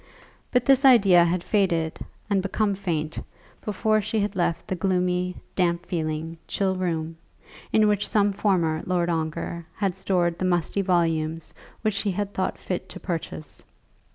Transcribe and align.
But 0.49 0.65
this 0.65 0.83
idea 0.83 1.25
had 1.25 1.43
faded 1.43 1.99
and 2.27 2.41
become 2.41 2.73
faint, 2.73 3.21
before 3.63 4.01
she 4.01 4.19
had 4.19 4.35
left 4.35 4.67
the 4.67 4.75
gloomy, 4.75 5.35
damp 5.55 5.85
feeling, 5.85 6.39
chill 6.47 6.75
room, 6.75 7.17
in 7.71 7.87
which 7.87 8.09
some 8.09 8.33
former 8.33 8.81
Lord 8.87 9.11
Ongar 9.11 9.67
had 9.75 9.93
stored 9.93 10.39
the 10.39 10.45
musty 10.45 10.81
volumes 10.81 11.53
which 11.83 11.99
he 12.01 12.09
had 12.13 12.33
thought 12.33 12.57
fit 12.57 12.89
to 12.89 12.99
purchase. 12.99 13.63